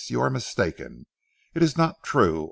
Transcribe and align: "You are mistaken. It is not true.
"You 0.07 0.19
are 0.21 0.31
mistaken. 0.31 1.05
It 1.53 1.61
is 1.61 1.77
not 1.77 2.01
true. 2.01 2.39